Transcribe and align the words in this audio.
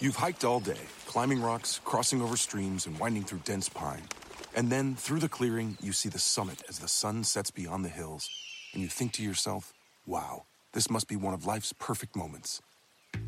You've 0.00 0.14
hiked 0.14 0.44
all 0.44 0.60
day, 0.60 0.78
climbing 1.06 1.42
rocks, 1.42 1.80
crossing 1.84 2.22
over 2.22 2.36
streams, 2.36 2.86
and 2.86 2.96
winding 3.00 3.24
through 3.24 3.40
dense 3.40 3.68
pine. 3.68 4.04
And 4.54 4.70
then, 4.70 4.94
through 4.94 5.18
the 5.18 5.28
clearing, 5.28 5.76
you 5.82 5.90
see 5.90 6.08
the 6.08 6.20
summit 6.20 6.62
as 6.68 6.78
the 6.78 6.86
sun 6.86 7.24
sets 7.24 7.50
beyond 7.50 7.84
the 7.84 7.88
hills. 7.88 8.30
And 8.72 8.80
you 8.80 8.88
think 8.88 9.10
to 9.14 9.24
yourself, 9.24 9.74
wow, 10.06 10.44
this 10.72 10.88
must 10.88 11.08
be 11.08 11.16
one 11.16 11.34
of 11.34 11.46
life's 11.46 11.72
perfect 11.80 12.14
moments. 12.14 12.62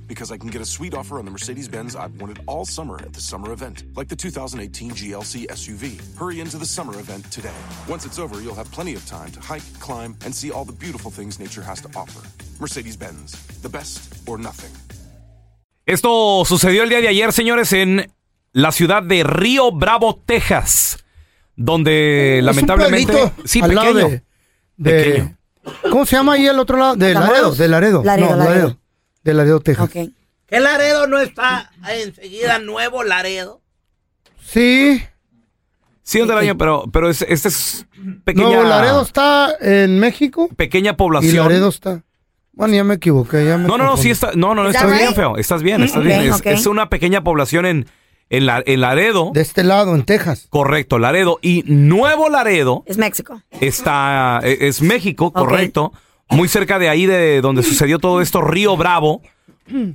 Because 0.07 0.31
I 0.31 0.37
can 0.37 0.49
get 0.49 0.61
a 0.61 0.65
sweet 0.65 0.95
offer 0.95 1.19
on 1.19 1.25
the 1.25 1.33
Mercedes 1.33 1.67
Benz 1.67 1.97
I've 1.97 2.21
wanted 2.21 2.39
all 2.47 2.65
summer 2.65 3.01
at 3.03 3.15
the 3.15 3.21
summer 3.21 3.51
event, 3.51 3.83
like 3.97 4.07
the 4.07 4.15
2018 4.15 4.93
GLC 4.93 5.49
SUV. 5.49 6.17
Hurry 6.17 6.39
into 6.39 6.57
the 6.57 6.67
summer 6.67 7.01
event 7.01 7.33
today. 7.33 7.63
Once 7.89 8.05
it's 8.07 8.21
over, 8.21 8.41
you'll 8.43 8.55
have 8.55 8.71
plenty 8.71 8.95
of 8.95 9.05
time 9.07 9.33
to 9.33 9.41
hike, 9.41 9.81
climb, 9.81 10.17
and 10.25 10.33
see 10.33 10.53
all 10.53 10.65
the 10.65 10.73
beautiful 10.73 11.11
things 11.11 11.41
nature 11.41 11.63
has 11.63 11.81
to 11.81 11.89
offer. 11.97 12.29
Mercedes 12.61 12.97
Benz, 12.97 13.33
the 13.61 13.69
best 13.69 14.15
or 14.29 14.39
nothing. 14.39 14.71
Esto 15.91 16.45
sucedió 16.47 16.85
el 16.85 16.89
día 16.89 17.01
de 17.01 17.09
ayer, 17.09 17.33
señores, 17.33 17.73
en 17.73 18.13
la 18.53 18.71
ciudad 18.73 19.03
de 19.03 19.25
Río 19.25 19.73
Bravo, 19.73 20.21
Texas, 20.25 21.05
donde 21.57 22.37
Es 22.37 22.41
un 22.41 22.47
lamentablemente... 22.47 23.13
pueblito 23.13 23.43
sí, 23.45 23.61
al 23.61 23.75
lado 23.75 23.93
pequeño. 23.95 24.09
de- 24.09 24.23
de- 24.77 25.03
Pequeño. 25.05 25.37
¿Cómo 25.91 26.07
se 26.07 26.17
llama 26.17 26.35
ahí 26.35 26.47
el 26.47 26.59
otro 26.59 26.79
lado? 26.79 26.95
De. 26.97 27.13
Laredo, 27.13 27.55
de 27.55 27.69
Laredo. 27.69 28.03
Laredo, 28.05 28.31
no, 28.31 28.37
Laredo. 28.45 28.79
De 29.25 29.35
Laredo, 29.35 29.61
Texas. 29.61 29.85
Ok. 29.87 30.11
¿Qué 30.47 30.59
Laredo 30.61 31.07
no 31.07 31.19
está 31.19 31.71
enseguida 31.89 32.59
nuevo 32.61 33.03
Laredo? 33.05 33.61
Sí. 34.43 35.03
Sí, 36.03 36.19
don 36.19 36.29
Telaraño, 36.29 36.57
pero, 36.57 36.85
pero 36.93 37.11
es- 37.11 37.23
este 37.29 37.49
es 37.49 37.87
pequeña, 38.25 38.47
Nuevo 38.49 38.63
Laredo 38.65 39.03
está 39.03 39.55
en 39.61 39.99
México 39.99 40.49
pequeña 40.57 40.93
y 40.93 40.97
población. 40.97 41.37
Laredo 41.49 41.69
está. 41.69 42.03
Bueno, 42.61 42.75
ya 42.75 42.85
me 42.85 42.95
equivoqué. 42.95 43.47
Ya 43.47 43.57
me 43.57 43.67
No, 43.67 43.79
no, 43.79 43.85
no, 43.85 43.97
sí 43.97 44.11
está, 44.11 44.33
no, 44.35 44.55
no, 44.55 44.63
no, 44.63 44.69
¿Is 44.69 44.77
estás 44.77 44.93
bien, 44.93 45.15
feo, 45.15 45.37
estás 45.39 45.63
bien, 45.63 45.83
estás 45.83 46.05
bien. 46.05 46.31
Es, 46.45 46.67
una 46.67 46.91
pequeña 46.91 47.25
población 47.25 47.65
en, 47.65 47.87
en, 48.29 48.45
la, 48.45 48.63
en 48.67 48.83
Laredo, 48.83 49.31
De 49.33 49.41
este 49.41 49.65
lado, 49.65 49.95
en 49.95 50.05
Texas. 50.05 50.47
correcto, 50.51 50.99
Laredo, 50.99 51.39
y 51.41 51.65
Nuevo 51.67 52.29
Laredo 52.29 52.83
Es 52.87 52.99
México. 52.99 53.41
está, 53.61 54.41
e- 54.43 54.69
es 54.69 54.83
México, 54.83 55.33
correcto, 55.33 55.93
muy 56.29 56.49
cerca 56.49 56.79
de 56.79 56.91
ahí 56.91 57.07
de 57.07 57.41
donde 57.41 57.63
sucedió 57.63 57.99
todo 57.99 58.21
esto, 58.21 58.43
Río 58.43 58.77
Bravo, 58.77 59.23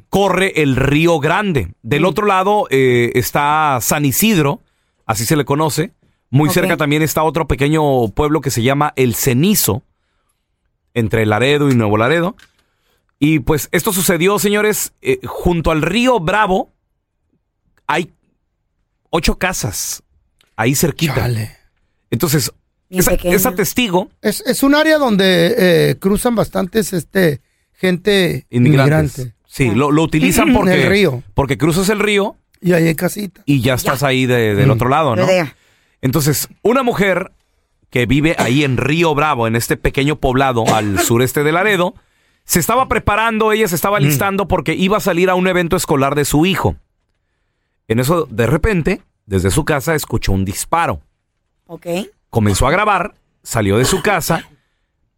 corre 0.10 0.62
el 0.64 0.76
Río 0.76 1.20
Grande. 1.20 1.68
Del 1.84 2.02
Mm. 2.02 2.06
otro 2.08 2.26
lado 2.26 2.66
eh, 2.72 3.12
está 3.14 3.78
San 3.82 4.06
Isidro, 4.06 4.62
así 5.06 5.24
se 5.26 5.36
le 5.36 5.46
conoce. 5.46 5.92
Muy 6.32 6.50
cerca 6.50 6.78
también 6.78 7.04
está 7.04 7.22
otro 7.24 7.48
pequeño 7.48 8.08
pueblo 8.10 8.42
que 8.42 8.50
se 8.50 8.64
llama 8.64 8.92
El 8.96 9.14
Cenizo, 9.14 9.84
entre 10.96 11.26
Laredo 11.28 11.70
y 11.70 11.76
Nuevo 11.76 11.98
Laredo. 11.98 12.36
Y 13.26 13.40
pues 13.40 13.70
esto 13.72 13.92
sucedió, 13.92 14.38
señores, 14.38 14.94
eh, 15.02 15.20
junto 15.26 15.72
al 15.72 15.82
río 15.82 16.20
Bravo 16.20 16.72
hay 17.88 18.12
ocho 19.10 19.38
casas 19.40 20.04
ahí 20.56 20.76
cerquita. 20.76 21.16
Chale. 21.16 21.58
Entonces, 22.12 22.52
esa, 22.90 23.56
testigo, 23.56 24.10
Es, 24.22 24.42
es 24.46 24.62
un 24.62 24.76
área 24.76 25.00
donde 25.00 25.56
eh, 25.58 25.96
cruzan 25.98 26.36
bastantes 26.36 26.94
este, 26.94 27.42
gente 27.74 28.46
inmigrantes. 28.52 29.18
inmigrante. 29.18 29.36
Sí, 29.48 29.72
lo, 29.72 29.90
lo 29.92 30.04
utilizan 30.04 30.54
porque, 30.54 30.84
El 30.84 30.90
río. 30.90 31.24
porque 31.34 31.58
cruzas 31.58 31.90
el 31.90 32.00
río 32.00 32.36
Y 32.62 32.74
ahí 32.74 32.88
hay 32.88 32.96
casita. 32.96 33.42
y 33.46 33.62
ya 33.62 33.74
estás 33.74 34.04
ahí 34.04 34.28
de- 34.28 34.54
del 34.54 34.68
Mm. 34.68 34.72
otro 34.72 34.90
lado, 34.90 35.16
¿no? 35.16 35.26
Entonces, 36.02 36.48
una 36.62 36.84
mujer 36.84 37.32
que 37.90 38.06
vive 38.06 38.36
ahí 38.38 38.64
en 38.64 38.78
Río 38.78 39.16
Bravo, 39.16 39.48
en 39.48 39.56
este 39.56 39.78
pequeño 39.78 40.18
poblado 40.18 40.64
al 40.76 41.00
sureste 41.00 41.44
de 41.44 41.52
Laredo, 41.52 41.96
se 42.46 42.60
estaba 42.60 42.88
preparando, 42.88 43.52
ella 43.52 43.68
se 43.68 43.76
estaba 43.76 44.00
listando 44.00 44.48
porque 44.48 44.74
iba 44.74 44.98
a 44.98 45.02
salir 45.02 45.30
a 45.30 45.36
un 45.36 45.48
evento 45.48 45.76
escolar 45.76 46.16
de 46.16 46.26
su 46.26 46.46
hijo. 46.46 46.76
En 47.88 48.00
eso, 48.00 48.28
de 48.30 48.46
repente, 48.48 49.02
desde 49.26 49.52
su 49.52 49.66
casa 49.66 49.96
escuchó 49.96 50.32
un 50.32 50.46
disparo. 50.46 51.02
Ok. 51.68 51.88
Comenzó 52.30 52.68
a 52.68 52.72
grabar, 52.72 53.16
salió 53.44 53.78
de 53.78 53.86
su 53.86 54.02
casa 54.02 54.48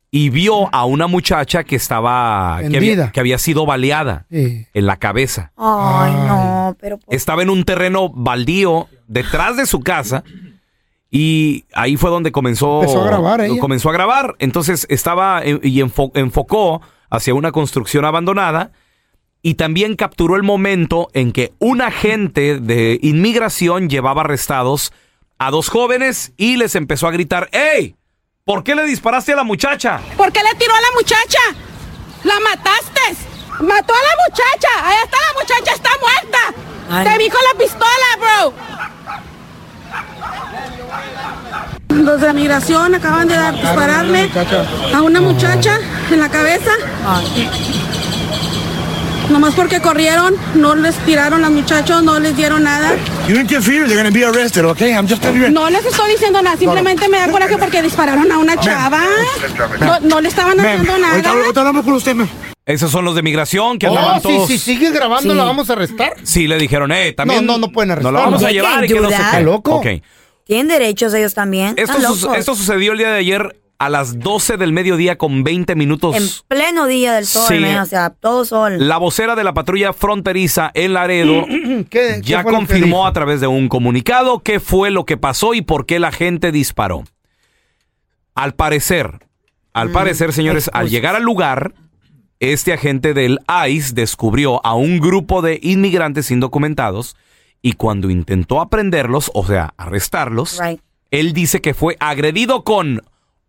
y 0.10 0.30
vio 0.30 0.74
a 0.74 0.86
una 0.86 1.08
muchacha 1.08 1.64
que 1.66 1.76
estaba 1.76 2.60
que 2.70 2.78
había, 2.78 3.12
que 3.12 3.20
había 3.20 3.38
sido 3.38 3.66
baleada 3.66 4.26
Sí. 4.30 4.66
en 4.74 4.86
la 4.86 4.96
cabeza. 4.98 5.52
Ay, 5.58 6.14
no, 6.14 6.78
pero 6.80 6.98
por- 6.98 7.14
Estaba 7.14 7.42
en 7.44 7.50
un 7.50 7.64
terreno 7.66 8.08
baldío 8.10 8.88
detrás 9.08 9.58
de 9.58 9.66
su 9.66 9.82
casa 9.82 10.24
y 11.10 11.66
ahí 11.74 11.98
fue 11.98 12.10
donde 12.10 12.32
comenzó 12.32 12.82
Empezó 12.82 13.02
a 13.04 13.08
grabar 13.08 13.42
ella. 13.42 13.60
comenzó 13.60 13.90
a 13.90 13.94
grabar. 13.94 14.36
Entonces 14.40 14.86
estaba 14.90 15.42
eh, 15.44 15.60
y 15.64 15.82
enfo- 15.82 16.12
enfocó 16.16 16.82
hacia 17.10 17.34
una 17.34 17.52
construcción 17.52 18.06
abandonada 18.06 18.72
y 19.42 19.56
también 19.56 19.96
capturó 19.96 20.36
el 20.36 20.44
momento 20.44 21.10
en 21.14 21.32
que 21.32 21.54
un 21.60 21.82
agente 21.82 22.60
de 22.60 23.00
inmigración 23.02 23.90
llevaba 23.90 24.22
arrestados 24.22 24.92
a 25.40 25.52
dos 25.52 25.70
jóvenes 25.70 26.34
y 26.38 26.58
les 26.58 26.76
empezó 26.76 27.08
a 27.08 27.12
gritar, 27.12 27.50
¡Ey! 27.52 27.96
¿Por 28.44 28.64
qué 28.64 28.76
le 28.76 28.84
disparaste 28.84 29.34
a 29.34 29.36
la 29.36 29.44
muchacha? 29.44 30.00
¿Por 30.16 30.32
qué 30.32 30.42
le 30.42 30.58
tiró 30.58 30.74
a 30.74 30.82
la 30.82 30.88
muchacha? 30.96 31.40
¡La 32.24 32.40
mataste! 32.40 33.02
¡Mató 33.60 33.94
a 33.94 33.98
la 33.98 34.16
muchacha! 34.30 34.70
¡Ahí 34.84 34.96
está 35.04 35.18
la 35.18 35.34
muchacha! 35.40 35.74
¡Está 35.74 35.90
muerta! 36.00 36.54
Ay. 36.90 37.06
¡Te 37.18 37.30
con 37.30 37.42
la 37.44 37.60
pistola, 37.60 38.18
bro! 38.20 38.54
Los 42.08 42.22
de 42.22 42.32
migración 42.32 42.96
acaban 42.96 43.28
de 43.28 43.36
dar, 43.36 43.54
dispararle 43.54 44.30
a 44.96 45.02
una 45.02 45.20
muchacha 45.20 45.78
en 46.10 46.22
la 46.22 46.30
cabeza. 46.30 46.72
Nomás 49.30 49.54
porque 49.56 49.82
corrieron, 49.82 50.34
no 50.56 50.74
les 50.74 50.96
tiraron 51.00 51.44
a 51.44 51.50
los 51.50 51.58
muchachos, 51.58 52.02
no 52.04 52.18
les 52.18 52.34
dieron 52.38 52.64
nada. 52.64 52.92
You 53.28 53.36
interfere, 53.36 53.88
they're 53.88 53.98
gonna 54.02 54.10
be 54.10 54.24
arrested, 54.24 54.64
okay? 54.64 54.94
I'm 54.94 55.06
just 55.06 55.22
telling 55.22 55.42
you. 55.42 55.50
No 55.50 55.70
les 55.70 55.86
estoy 55.86 56.10
diciendo 56.12 56.42
nada, 56.42 56.56
simplemente 56.56 57.10
me 57.10 57.18
da 57.20 57.30
coraje 57.30 57.58
porque 57.58 57.82
dispararon 57.82 58.32
a 58.32 58.38
una 58.38 58.58
chava. 58.58 59.02
No, 59.82 60.00
no 60.00 60.22
le 60.22 60.30
estaban 60.30 60.58
haciendo 60.58 60.98
nada. 60.98 61.30
ahorita 61.30 61.60
hablamos 61.60 61.84
con 61.84 61.94
usted, 61.96 62.16
ma'am. 62.16 62.30
Esos 62.66 62.90
son 62.90 63.04
los 63.04 63.16
de 63.16 63.22
migración 63.22 63.80
que 63.80 63.88
Oh, 63.88 63.98
andaban 63.98 64.22
si, 64.22 64.28
todos... 64.30 64.48
si 64.48 64.58
sigue 64.58 64.92
grabando, 64.92 65.34
Sí. 65.34 65.38
¿la 65.38 65.44
vamos 65.44 65.70
a 65.70 65.74
arrestar? 65.74 66.14
Sí, 66.24 66.48
le 66.48 66.58
dijeron, 66.58 66.90
eh, 66.94 67.12
también. 67.12 67.46
No, 67.46 67.54
no, 67.58 67.68
no 67.68 67.72
pueden 67.74 68.02
No 68.02 68.12
la 68.14 68.22
vamos 68.22 68.44
a 68.46 68.52
llevar 68.52 68.86
y 68.86 68.88
que 68.88 68.98
no 68.98 69.10
qué. 69.10 69.42
¿Loco? 69.44 69.76
Ok. 69.76 69.88
Tienen 70.48 70.68
derechos 70.68 71.14
ellos 71.14 71.34
también. 71.34 71.76
Esto, 71.78 72.00
su- 72.16 72.56
sucedió 72.56 72.94
el 72.94 72.98
día 72.98 73.10
de 73.12 73.18
ayer 73.20 73.60
a 73.80 73.90
las 73.90 74.18
12 74.18 74.58
del 74.58 74.74
mediodía 74.74 75.20
con 75.20 75.44
20 75.44 75.76
minutos. 75.76 76.16
En 76.16 76.28
pleno 76.48 76.88
día 76.88 77.14
del 77.14 77.28
sol, 77.28 77.46
Sí. 77.48 77.60
man, 77.60 77.78
o 77.78 77.86
sea, 77.86 78.10
todo 78.10 78.44
sol. 78.44 78.88
La 78.88 78.98
vocera 78.98 79.36
de 79.36 79.44
la 79.44 79.54
patrulla 79.54 79.94
fronteriza 79.94 80.72
en 80.74 80.94
Laredo 80.94 81.46
¿Qué- 81.48 81.86
qué 81.90 82.22
ya 82.24 82.44
confirmó 82.44 83.06
a 83.06 83.14
través 83.14 83.40
de 83.40 83.46
un 83.46 83.70
comunicado 83.70 84.40
qué 84.40 84.60
fue 84.60 84.90
lo 84.90 85.06
que 85.06 85.18
pasó 85.18 85.54
y 85.54 85.62
por 85.62 85.86
qué 85.86 86.00
la 86.00 86.12
gente 86.12 86.52
disparó. 86.52 87.04
Al 88.34 88.54
parecer, 88.56 89.20
al 89.74 89.92
parecer, 89.92 90.34
señores, 90.34 90.70
al 90.74 90.90
llegar 90.90 91.16
al 91.16 91.24
lugar, 91.24 91.74
este 92.40 92.74
agente 92.74 93.14
del 93.14 93.40
ICE 93.68 93.94
descubrió 93.96 94.64
a 94.66 94.76
un 94.76 95.00
grupo 95.00 95.42
de 95.42 95.60
inmigrantes 95.62 96.30
indocumentados 96.32 97.16
y 97.62 97.74
cuando 97.74 98.10
intentó 98.10 98.62
aprenderlos, 98.62 99.32
o 99.34 99.46
sea, 99.46 99.74
arrestarlos, 99.78 100.60
Right. 100.60 100.80
él 101.12 101.34
dice 101.34 101.62
que 101.62 101.74
fue 101.74 101.98
agredido 102.00 102.64
con 102.64 103.02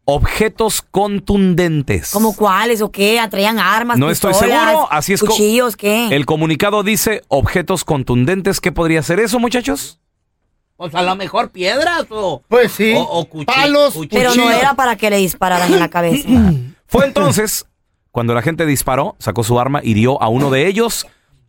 objetos 0.04 0.82
contundentes. 0.90 2.10
¿Cómo 2.12 2.34
cuáles 2.34 2.80
o 2.80 2.90
qué? 2.90 3.20
¿Atraían 3.20 3.58
armas, 3.58 3.98
No 3.98 4.10
estoy 4.10 4.32
seguro, 4.34 4.88
así 4.90 5.12
es 5.12 5.20
co- 5.20 5.26
cuchillos, 5.26 5.76
qué? 5.76 6.08
El 6.08 6.24
comunicado 6.24 6.82
dice 6.82 7.22
objetos 7.28 7.84
contundentes. 7.84 8.60
¿Qué 8.60 8.72
podría 8.72 9.02
ser 9.02 9.20
eso, 9.20 9.38
muchachos? 9.38 10.00
Pues 10.76 10.94
a 10.94 11.02
lo 11.02 11.14
mejor 11.16 11.50
piedras 11.50 12.06
o... 12.10 12.42
Pues 12.48 12.72
sí. 12.72 12.94
O- 12.96 13.02
o 13.02 13.28
cuchi- 13.28 13.46
Palos. 13.46 13.94
Pero 14.10 14.30
no 14.30 14.36
cuchillos. 14.42 14.60
era 14.62 14.74
para 14.74 14.96
que 14.96 15.10
le 15.10 15.18
dispararan 15.18 15.72
en 15.72 15.80
la 15.80 15.88
cabeza. 15.90 16.28
Fue 16.86 17.04
entonces 17.04 17.66
cuando 18.10 18.32
la 18.32 18.40
gente 18.42 18.64
disparó, 18.64 19.14
sacó 19.18 19.44
su 19.44 19.60
arma, 19.60 19.80
hirió 19.84 20.22
a 20.22 20.28
uno 20.28 20.50
de 20.50 20.66
ellos. 20.68 21.06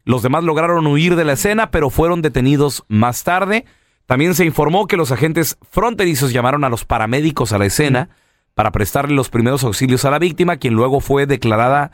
Los 0.10 0.24
demás 0.24 0.44
lograron 0.44 0.88
huir 0.88 1.16
de 1.16 1.24
la 1.24 1.34
escena, 1.34 1.70
pero 1.70 1.92
fueron 1.92 2.24
detenidos 2.24 2.84
más 2.88 3.24
tarde. 3.24 3.66
También 4.08 4.34
se 4.34 4.44
informó 4.44 4.88
que 4.88 4.98
los 4.98 5.12
agentes 5.12 5.60
fronterizos 5.70 6.34
llamaron 6.34 6.64
a 6.64 6.70
los 6.70 6.84
paramédicos 6.84 7.54
a 7.54 7.60
la 7.60 7.68
escena 7.68 8.10
para 8.56 8.72
prestarle 8.72 9.14
los 9.14 9.30
primeros 9.30 9.64
auxilios 9.64 10.06
a 10.06 10.10
la 10.10 10.18
víctima, 10.18 10.58
quien 10.58 10.74
luego 10.74 11.00
fue 11.00 11.28
declarada 11.28 11.92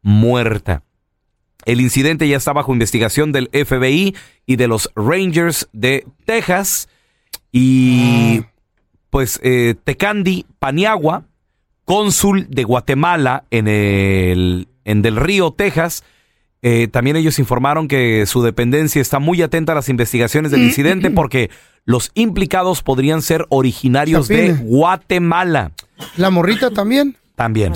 muerta. 0.00 0.84
El 1.64 1.80
incidente 1.80 2.28
ya 2.28 2.36
está 2.36 2.52
bajo 2.52 2.72
investigación 2.72 3.32
del 3.32 3.48
FBI 3.48 4.14
y 4.46 4.54
de 4.54 4.68
los 4.68 4.92
Rangers 4.94 5.68
de 5.72 6.06
Texas. 6.24 6.88
Y 7.50 8.44
pues 9.10 9.40
eh, 9.42 9.74
Tecandi 9.82 10.46
Paniagua, 10.60 11.24
cónsul 11.84 12.46
de 12.48 12.62
Guatemala 12.62 13.42
en 13.50 13.66
el 13.66 14.68
en 14.84 15.02
Del 15.02 15.16
Río, 15.16 15.50
Texas, 15.50 16.04
eh, 16.62 16.88
también 16.88 17.16
ellos 17.16 17.38
informaron 17.38 17.88
que 17.88 18.24
su 18.26 18.42
dependencia 18.42 19.00
está 19.00 19.18
muy 19.18 19.42
atenta 19.42 19.72
a 19.72 19.74
las 19.74 19.88
investigaciones 19.88 20.50
del 20.50 20.62
incidente 20.62 21.10
porque 21.10 21.50
los 21.84 22.10
implicados 22.14 22.82
podrían 22.82 23.22
ser 23.22 23.46
originarios 23.48 24.28
de 24.28 24.48
Chapines. 24.48 24.62
Guatemala 24.64 25.72
La 26.16 26.30
morrita 26.30 26.70
también. 26.70 27.16
también. 27.34 27.74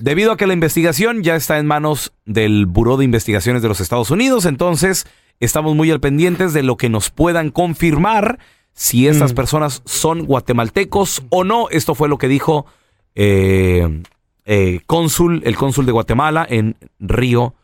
Debido 0.00 0.32
a 0.32 0.36
que 0.36 0.46
la 0.46 0.54
investigación 0.54 1.22
ya 1.22 1.36
está 1.36 1.58
en 1.58 1.66
manos 1.66 2.12
del 2.24 2.66
Buró 2.66 2.96
de 2.96 3.04
Investigaciones 3.04 3.62
de 3.62 3.68
los 3.68 3.80
Estados 3.80 4.10
Unidos, 4.10 4.46
entonces 4.46 5.06
Estamos 5.40 5.74
muy 5.74 5.90
al 5.90 6.00
pendientes 6.00 6.52
de 6.52 6.62
lo 6.62 6.76
que 6.76 6.88
nos 6.88 7.10
puedan 7.10 7.50
confirmar 7.50 8.38
si 8.72 9.06
estas 9.06 9.32
personas 9.32 9.82
son 9.84 10.24
guatemaltecos 10.24 11.22
o 11.28 11.44
no. 11.44 11.68
Esto 11.70 11.94
fue 11.94 12.08
lo 12.08 12.18
que 12.18 12.28
dijo 12.28 12.66
eh, 13.14 14.02
eh, 14.44 14.80
cónsul, 14.86 15.42
el 15.44 15.56
cónsul 15.56 15.86
de 15.86 15.92
Guatemala 15.92 16.46
en 16.48 16.76
Río, 16.98 17.54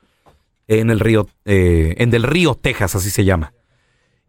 en 0.79 0.91
el 0.91 1.01
río, 1.01 1.27
eh, 1.45 1.95
en 1.99 2.11
del 2.11 2.23
Río, 2.23 2.55
Texas, 2.55 2.95
así 2.95 3.11
se 3.11 3.25
llama. 3.25 3.53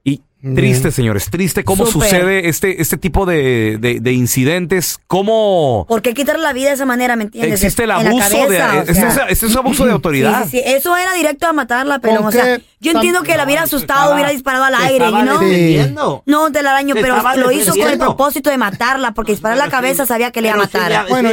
Y 0.04 0.24
triste, 0.56 0.90
señores, 0.92 1.30
triste 1.30 1.64
cómo 1.64 1.86
sucede 1.86 2.50
este, 2.50 2.82
este 2.82 2.98
tipo 2.98 3.28
de, 3.28 3.78
de- 3.80 4.00
de 4.00 4.12
incidentes, 4.14 4.98
cómo 5.06 5.86
¿Por 5.88 6.02
qué 6.02 6.16
quitarle 6.16 6.42
la 6.42 6.52
vida 6.54 6.70
de 6.70 6.74
esa 6.74 6.88
manera, 6.88 7.16
me 7.16 7.26
entiendes? 7.26 7.54
existe 7.62 7.84
el 7.84 7.92
En 7.92 7.98
la 8.06 8.10
abuso 8.10 8.38
de, 8.38 8.44
o 8.46 8.50
sea. 8.50 8.82
es, 8.82 8.90
este 9.30 9.46
es 9.46 9.56
abuso 9.56 9.86
de 9.86 9.92
autoridad. 9.92 10.46
Sí, 10.46 10.50
sí, 10.50 10.58
sí. 10.58 10.64
Eso 10.66 10.98
era 10.98 11.14
directo 11.14 11.46
a 11.46 11.54
matarla, 11.54 12.00
pero, 12.00 12.18
¿Con 12.18 12.26
o 12.26 12.32
sea, 12.32 12.60
yo 12.80 12.92
entiendo 12.94 13.22
que 13.22 13.38
la 13.38 13.46
hubiera 13.46 13.62
asustado, 13.62 14.16
hubiera 14.16 14.32
disparado 14.32 14.64
al 14.64 14.74
aire, 14.74 15.12
¿no? 15.12 15.38
defendiendo. 15.38 16.24
No, 16.26 16.52
telaraño, 16.52 16.96
pero 16.96 17.18
lo 17.36 17.52
hizo 17.52 17.76
con 17.76 17.88
el 17.92 18.00
propósito 18.00 18.50
de 18.50 18.58
matarla, 18.58 19.14
porque 19.14 19.34
disparar 19.34 19.60
la 19.60 19.70
cabeza 19.70 20.08
sabía 20.08 20.32
que 20.32 20.42
le 20.42 20.48
iba 20.48 20.56
a 20.56 20.60
matar. 20.62 21.06
Bueno, 21.08 21.30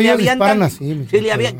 si 0.69 1.21
le 1.23 1.33
habían 1.33 1.57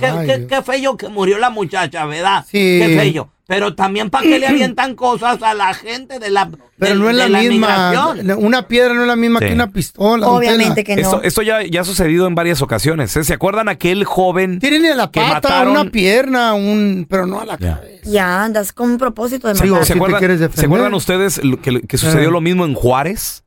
qué 0.47 0.61
feo 0.63 0.99
que 0.99 1.09
murió 1.09 1.39
la 1.39 1.49
muchacha, 1.49 2.05
¿verdad? 2.05 2.45
Sí. 2.47 2.59
Qué 2.83 2.95
feo. 3.01 3.31
Pero 3.49 3.75
también 3.75 4.11
para 4.11 4.25
qué 4.25 4.39
le 4.39 4.47
avientan 4.47 4.95
cosas 4.95 5.43
a 5.43 5.55
la 5.55 5.73
gente 5.73 6.19
de 6.19 6.29
la 6.29 6.51
Pero 6.79 6.93
de- 6.95 7.01
no 7.01 7.09
es 7.09 7.17
la, 7.17 7.29
misma. 7.29 7.43
inmigración. 7.45 8.45
Una 8.45 8.69
piedra 8.69 8.93
no 8.93 9.01
es 9.01 9.07
la 9.09 9.17
misma 9.17 9.39
Sí. 9.41 9.47
que 9.47 9.53
una 9.55 9.71
pistola. 9.71 10.29
Obviamente 10.29 10.85
que 10.85 10.97
no. 10.97 11.01
Esto, 11.01 11.23
esto 11.23 11.41
ya, 11.41 11.63
ya 11.63 11.81
ha 11.81 11.85
sucedido 11.85 12.27
en 12.27 12.35
varias 12.35 12.61
ocasiones. 12.61 13.17
¿eh? 13.17 13.25
¿Se 13.25 13.33
acuerdan 13.33 13.71
aquel 13.71 14.05
joven? 14.05 14.59
Tírenle 14.59 14.91
a 14.93 14.97
la 14.97 15.11
que 15.11 15.21
pata, 15.21 15.49
mataron- 15.65 15.71
una 15.81 15.91
pierna, 15.91 16.53
un, 16.53 17.07
pero 17.09 17.25
no 17.25 17.41
a 17.41 17.47
la 17.47 17.57
Ya. 17.59 17.77
cabeza. 17.77 18.03
Ya, 18.05 18.45
andas 18.45 18.75
con 18.75 18.91
un 18.91 18.99
propósito 18.99 19.49
de 19.49 19.55
Sí, 19.55 19.63
matar. 19.65 19.73
o 19.73 19.79
¿Se 19.79 19.87
si 19.87 19.93
te 19.99 19.99
acuerdan, 20.05 20.51
¿Se 20.53 20.67
acuerdan 20.67 20.93
ustedes 20.95 21.43
lo 21.43 21.59
que, 21.63 21.81
que 21.81 21.97
sucedió 21.97 22.29
Eh. 22.29 22.33
lo 22.33 22.43
mismo 22.43 22.67
en 22.67 22.75
Juárez? 22.75 23.45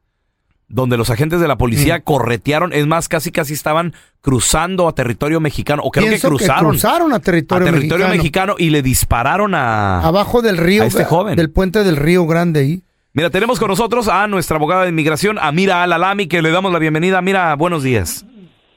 Donde 0.73 0.95
los 0.97 1.09
agentes 1.09 1.39
de 1.41 1.47
la 1.47 1.57
policía 1.57 1.97
Mm. 1.97 2.01
corretearon, 2.03 2.71
es 2.73 2.88
más, 2.88 3.09
casi 3.09 3.31
casi 3.31 3.53
estaban 3.53 3.94
cruzando 4.21 4.88
a 4.88 4.94
territorio 4.95 5.39
mexicano, 5.39 5.81
o 5.83 5.91
creo 5.91 6.07
Pienso 6.07 6.29
que 6.29 6.38
cruzaron, 6.38 6.69
cruzaron 6.71 7.13
a 7.13 7.19
territorio, 7.19 7.68
a 7.68 7.71
territorio 7.71 8.07
mexicano. 8.07 8.53
mexicano. 8.53 8.56
y 8.57 8.69
le 8.69 8.81
dispararon 8.81 9.53
a... 9.53 10.00
Abajo 10.00 10.41
del 10.41 10.57
río. 10.57 10.83
a 10.83 10.85
este 10.85 11.03
joven. 11.03 11.35
Del 11.35 11.50
puente 11.51 11.83
del 11.83 11.97
río 11.97 12.25
grande 12.25 12.59
ahí. 12.62 12.81
Mira, 13.13 13.29
tenemos 13.29 13.59
con 13.59 13.68
nosotros 13.68 14.07
a 14.07 14.25
nuestra 14.27 14.56
abogada 14.56 14.83
de 14.83 14.89
inmigración, 14.89 15.38
Amira 15.41 15.83
Alalami, 15.83 16.27
que 16.27 16.41
le 16.41 16.51
damos 16.51 16.71
la 16.71 16.79
bienvenida. 16.79 17.21
Mira, 17.21 17.53
buenos 17.56 17.83
días. 17.83 18.25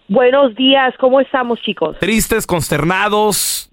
Buenos 0.09 0.55
días, 0.57 0.93
¿cómo 0.99 1.21
estamos 1.21 1.61
chicos? 1.61 1.97
Tristes, 2.01 2.47
consternados, 2.47 3.71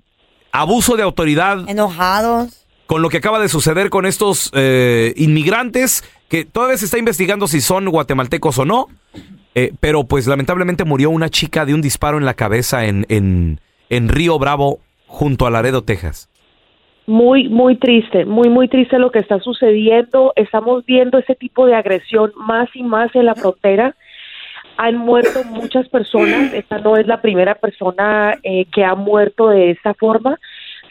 abuso 0.51 0.95
de 0.95 1.03
autoridad 1.03 1.68
Enojados. 1.68 2.65
con 2.85 3.01
lo 3.01 3.09
que 3.09 3.18
acaba 3.18 3.39
de 3.39 3.50
suceder 3.50 3.89
con 3.89 4.06
estos 4.06 4.51
eh, 4.53 5.13
inmigrantes, 5.18 6.03
que 6.31 6.45
todavía 6.45 6.78
se 6.78 6.86
está 6.86 6.98
investigando 6.98 7.45
si 7.45 7.60
son 7.60 7.89
guatemaltecos 7.89 8.57
o 8.57 8.63
no, 8.63 8.88
eh, 9.54 9.74
pero 9.81 10.06
pues 10.06 10.28
lamentablemente 10.28 10.86
murió 10.86 11.10
una 11.10 11.28
chica 11.28 11.66
de 11.66 11.74
un 11.74 11.81
disparo 11.81 12.18
en 12.18 12.24
la 12.24 12.36
cabeza 12.36 12.86
en, 12.86 13.06
en, 13.10 13.60
en 13.89 14.07
Río 14.07 14.39
Bravo, 14.39 14.80
junto 15.07 15.45
a 15.45 15.50
Laredo, 15.50 15.83
Texas. 15.83 16.30
Muy, 17.06 17.50
muy 17.50 17.75
triste, 17.75 18.24
muy, 18.24 18.48
muy 18.48 18.69
triste 18.69 18.98
lo 18.98 19.12
que 19.12 19.19
está 19.19 19.39
sucediendo. 19.39 20.31
Estamos 20.38 20.86
viendo 20.86 21.18
ese 21.18 21.36
tipo 21.36 21.66
de 21.66 21.75
agresión 21.75 22.31
más 22.38 22.69
y 22.75 22.83
más 22.83 23.13
en 23.13 23.25
la 23.25 23.36
frontera. 23.36 23.98
Han 24.78 24.95
muerto 24.95 25.44
muchas 25.44 25.89
personas. 25.89 26.54
Esta 26.54 26.78
no 26.78 26.95
es 26.95 27.07
la 27.07 27.22
primera 27.22 27.56
persona 27.56 28.38
eh, 28.44 28.68
que 28.74 28.86
ha 28.86 28.95
muerto 28.95 29.50
de 29.50 29.72
esta 29.72 29.94
forma, 29.95 30.39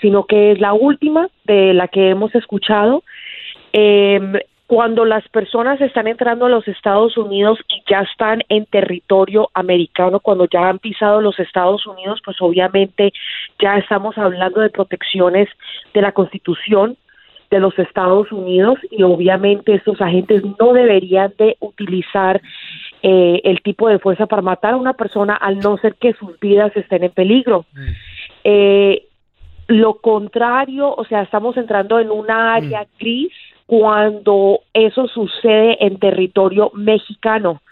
sino 0.02 0.26
que 0.26 0.52
es 0.52 0.60
la 0.60 0.75
última 0.75 1.31
de 1.46 1.72
la 1.72 1.88
que 1.88 2.10
hemos 2.10 2.34
escuchado. 2.34 3.02
Em, 3.72 4.34
cuando 4.70 5.05
las 5.05 5.28
personas 5.31 5.81
están 5.81 6.06
entrando 6.06 6.46
a 6.46 6.49
los 6.49 6.69
Estados 6.69 7.17
Unidos 7.19 7.58
y 7.67 7.82
ya 7.90 8.02
están 8.02 8.43
en 8.49 8.67
territorio 8.67 9.50
americano, 9.52 10.20
cuando 10.20 10.46
ya 10.46 10.69
han 10.69 10.78
pisado 10.78 11.20
los 11.20 11.40
Estados 11.40 11.84
Unidos, 11.88 12.20
pues 12.25 12.37
obviamente 12.40 13.12
ya 13.61 13.78
estamos 13.78 14.17
hablando 14.17 14.61
de 14.61 14.70
protecciones 14.70 15.49
de 15.93 16.02
la 16.02 16.12
Constitución 16.12 16.96
de 17.50 17.58
los 17.58 17.76
Estados 17.81 18.31
Unidos 18.31 18.78
y 18.93 19.02
obviamente 19.02 19.75
estos 19.75 20.00
agentes 20.00 20.44
no 20.61 20.73
deberían 20.73 21.34
de 21.37 21.56
utilizar 21.58 22.40
eh, 23.02 23.40
el 23.43 23.62
tipo 23.62 23.88
de 23.88 23.99
fuerza 23.99 24.26
para 24.26 24.40
matar 24.40 24.75
a 24.75 24.76
una 24.76 24.93
persona 24.93 25.34
al 25.34 25.58
no 25.58 25.78
ser 25.78 25.96
que 25.96 26.12
sus 26.12 26.38
vidas 26.38 26.70
estén 26.76 27.02
en 27.02 27.11
peligro. 27.11 27.64
Eh, 28.44 29.02
lo 29.66 29.94
contrario, 29.94 30.94
o 30.94 31.05
sea, 31.06 31.23
estamos 31.23 31.56
entrando 31.56 31.99
en 31.99 32.12
una 32.12 32.55
área 32.55 32.87
gris 33.00 33.32
cuando 33.70 34.62
eso 34.75 35.06
sucede 35.06 35.76
en 35.78 36.00
territorio 36.00 36.72
mexicano. 36.75 37.62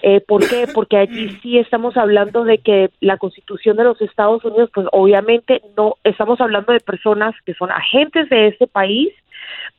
Eh, 0.00 0.22
¿Por 0.26 0.48
qué? 0.48 0.66
Porque 0.72 0.96
allí 0.96 1.38
sí 1.42 1.58
estamos 1.58 1.98
hablando 1.98 2.44
de 2.44 2.56
que 2.56 2.88
la 3.00 3.18
Constitución 3.18 3.76
de 3.76 3.84
los 3.84 4.00
Estados 4.00 4.42
Unidos, 4.42 4.70
pues 4.72 4.86
obviamente 4.92 5.60
no 5.76 5.96
estamos 6.02 6.40
hablando 6.40 6.72
de 6.72 6.80
personas 6.80 7.34
que 7.44 7.52
son 7.52 7.70
agentes 7.70 8.30
de 8.30 8.46
este 8.46 8.66
país, 8.66 9.10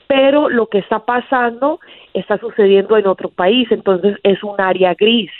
pero 0.05 0.49
lo 0.49 0.67
que 0.67 0.77
está 0.77 0.99
pasando 0.99 1.79
está 2.13 2.37
sucediendo 2.37 2.95
en 2.95 3.07
otro 3.07 3.29
país, 3.29 3.67
entonces 3.71 4.19
es 4.21 4.43
un 4.43 4.61
área 4.61 4.93
gris. 4.93 5.31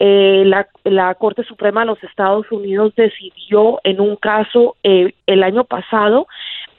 Eh, 0.00 0.42
la, 0.44 0.66
la 0.82 1.14
Corte 1.14 1.44
Suprema 1.44 1.82
de 1.82 1.86
los 1.86 2.02
Estados 2.02 2.50
Unidos 2.50 2.94
decidió 2.96 3.78
en 3.84 4.00
un 4.00 4.16
caso 4.16 4.74
eh, 4.82 5.14
el 5.26 5.44
año 5.44 5.62
pasado 5.62 6.26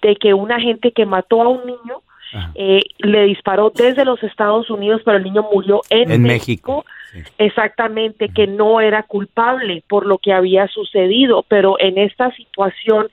de 0.02 0.18
que 0.18 0.34
un 0.34 0.52
agente 0.52 0.92
que 0.92 1.06
mató 1.06 1.42
a 1.42 1.48
un 1.48 1.66
niño 1.66 2.02
eh, 2.56 2.82
le 3.00 3.24
disparó 3.26 3.72
desde 3.74 4.06
los 4.06 4.22
Estados 4.24 4.70
Unidos, 4.70 5.02
pero 5.06 5.18
el 5.18 5.24
niño 5.24 5.46
murió 5.52 5.82
en, 5.90 6.12
En 6.12 6.22
México. 6.24 6.86
Exactamente, 7.38 8.30
que 8.30 8.48
no 8.48 8.80
era 8.82 9.04
culpable 9.04 9.84
por 9.88 10.06
lo 10.06 10.18
que 10.18 10.34
había 10.34 10.68
sucedido, 10.68 11.46
pero 11.48 11.80
en 11.80 11.98
esta 11.98 12.32
situación 12.36 13.08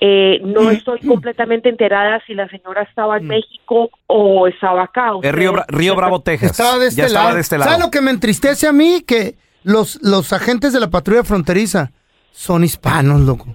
eh, 0.00 0.40
no 0.44 0.70
estoy 0.70 1.00
completamente 1.00 1.68
enterada 1.68 2.22
si 2.26 2.34
la 2.34 2.48
señora 2.48 2.82
estaba 2.82 3.18
en 3.18 3.26
México 3.28 3.90
o 4.06 4.46
estaba 4.48 4.84
acá. 4.84 5.10
Eh, 5.22 5.32
Río, 5.32 5.52
Bra- 5.52 5.60
Ustedes- 5.60 5.78
Río 5.78 5.96
Bravo, 5.96 6.20
Texas. 6.20 6.50
Estaba 6.52 6.78
de 6.78 6.88
este 6.88 7.00
ya 7.02 7.06
estaba 7.06 7.24
lado. 7.26 7.34
de 7.36 7.40
este 7.42 7.58
lado. 7.58 7.70
¿Sabes 7.70 7.84
lo 7.84 7.90
que 7.90 8.00
me 8.00 8.10
entristece 8.10 8.66
a 8.66 8.72
mí? 8.72 9.02
Que 9.06 9.34
los, 9.62 9.98
los 10.02 10.32
agentes 10.32 10.72
de 10.72 10.80
la 10.80 10.90
patrulla 10.90 11.24
fronteriza 11.24 11.92
son 12.32 12.64
hispanos, 12.64 13.20
loco. 13.20 13.46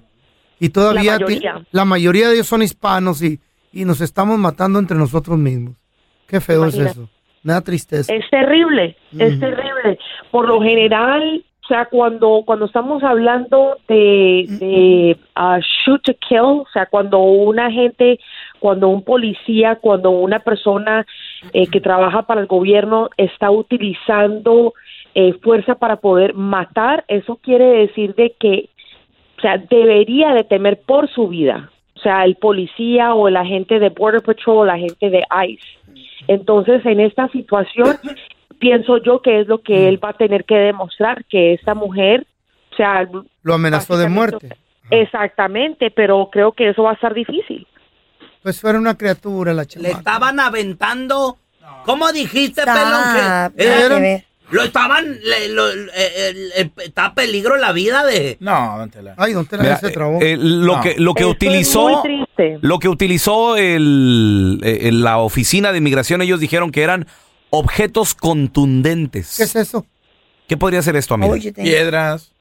Y 0.59 0.69
todavía 0.69 1.13
La 1.13 1.17
ti- 1.17 1.23
mayoría. 1.25 1.61
la 1.71 1.85
mayoría 1.85 2.27
de 2.27 2.35
ellos 2.35 2.47
son 2.47 2.61
hispanos 2.63 3.21
y, 3.21 3.39
y 3.71 3.85
nos 3.85 4.01
estamos 4.01 4.37
matando 4.37 4.79
entre 4.79 4.97
nosotros 4.97 5.37
mismos. 5.37 5.75
Qué 6.27 6.39
feo 6.39 6.65
es 6.65 6.77
eso. 6.77 7.09
Me 7.43 7.53
da 7.53 7.61
tristeza. 7.61 8.13
Es 8.13 8.29
terrible, 8.29 8.95
es 9.17 9.39
terrible. 9.39 9.97
Por 10.29 10.47
lo 10.47 10.61
general, 10.61 11.43
o 11.63 11.67
sea, 11.67 11.85
cuando 11.85 12.43
cuando 12.45 12.65
estamos 12.65 13.03
hablando 13.03 13.77
de, 13.87 14.45
de 14.47 15.17
ah, 15.35 15.59
shoot 15.59 16.01
to 16.03 16.13
kill, 16.27 16.61
o 16.61 16.67
sea, 16.71 16.85
cuando 16.85 17.19
un 17.19 17.59
agente, 17.59 18.19
cuando 18.59 18.89
un 18.89 19.03
policía, 19.03 19.75
cuando 19.75 20.11
una 20.11 20.39
persona 20.39 21.05
eh, 21.53 21.67
que 21.67 21.81
trabaja 21.81 22.23
para 22.23 22.41
el 22.41 22.47
gobierno 22.47 23.09
está 23.17 23.49
utilizando 23.49 24.73
eh, 25.15 25.33
fuerza 25.41 25.75
para 25.75 25.97
poder 25.97 26.33
matar, 26.33 27.03
eso 27.07 27.37
quiere 27.37 27.65
decir 27.65 28.15
de 28.15 28.35
que, 28.39 28.69
o 29.37 29.41
sea, 29.41 29.57
debería 29.57 30.33
de 30.33 30.43
temer 30.43 30.79
por 30.85 31.09
su 31.09 31.27
vida. 31.27 31.71
O 32.01 32.03
sea, 32.03 32.25
el 32.25 32.35
policía 32.35 33.13
o 33.13 33.27
el 33.27 33.37
agente 33.37 33.77
de 33.77 33.89
Border 33.89 34.23
Patrol 34.23 34.57
o 34.57 34.63
el 34.63 34.71
agente 34.71 35.11
de 35.11 35.23
ICE. 35.47 35.61
Entonces, 36.27 36.83
en 36.83 36.99
esta 36.99 37.27
situación, 37.27 37.99
pienso 38.57 38.97
yo 38.97 39.21
que 39.21 39.41
es 39.41 39.47
lo 39.47 39.61
que 39.61 39.87
él 39.87 40.03
va 40.03 40.09
a 40.09 40.13
tener 40.13 40.45
que 40.45 40.55
demostrar, 40.55 41.23
que 41.25 41.53
esta 41.53 41.75
mujer, 41.75 42.25
o 42.71 42.75
sea, 42.75 43.07
Lo 43.43 43.53
amenazó 43.53 43.97
de 43.97 44.09
muerte. 44.09 44.49
Exactamente, 44.89 45.91
pero 45.91 46.27
creo 46.31 46.53
que 46.53 46.69
eso 46.69 46.81
va 46.81 46.91
a 46.91 46.93
estar 46.95 47.13
difícil. 47.13 47.67
Pues 48.41 48.63
era 48.63 48.79
una 48.79 48.97
criatura 48.97 49.53
la 49.53 49.61
Le 49.61 49.67
chamaca. 49.67 49.97
estaban 49.99 50.39
aventando. 50.39 51.37
¿Cómo 51.85 52.11
dijiste, 52.11 52.61
Stop, 52.61 52.75
pelón? 52.75 54.01
Que. 54.01 54.25
Lo 54.51 54.63
estaban. 54.63 55.19
le- 55.23 55.49
lo- 55.49 55.69
eh, 55.71 56.69
está 56.83 57.05
a 57.07 57.13
peligro 57.15 57.57
la 57.57 57.71
vida 57.71 58.05
de. 58.05 58.37
No, 58.39 58.77
don 58.77 58.89
Tela. 58.89 59.15
Ay, 59.17 59.33
don 59.33 59.45
Tela 59.45 59.63
Mira, 59.63 59.75
ya 59.75 59.79
se 59.87 59.91
trabó. 59.91 60.21
eh, 60.21 60.33
eh, 60.33 60.37
lo, 60.39 60.77
No. 60.77 60.81
que, 60.81 60.95
lo 60.97 61.13
que 61.13 61.23
Esto 61.23 61.29
es 61.31 61.35
utilizó... 61.35 61.89
muy 61.89 62.01
triste. 62.03 62.57
Lo 62.61 62.79
que 62.79 62.89
utilizó 62.89 63.57
el, 63.57 64.59
eh, 64.63 64.89
la 64.93 65.17
oficina 65.19 65.71
de 65.71 65.77
inmigración, 65.79 66.21
ellos 66.21 66.39
dijeron 66.39 66.71
que 66.71 66.81
eran 66.83 67.07
objetos 67.49 68.13
contundentes. 68.15 69.35
¿Qué 69.37 69.43
es 69.43 69.55
eso? 69.55 69.85
¿Qué 70.47 70.57
podría 70.57 70.81
ser 70.81 70.95
esto, 70.95 71.13
amigo? 71.13 71.35
Piedras. 71.55 72.33